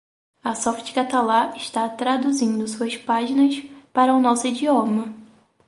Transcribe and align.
A 0.43 0.55
Softcatalà 0.55 1.53
está 1.55 1.87
traduzindo 1.87 2.67
suas 2.67 2.97
páginas 2.97 3.61
para 3.93 4.15
o 4.15 4.19
nosso 4.19 4.47
idioma. 4.47 5.13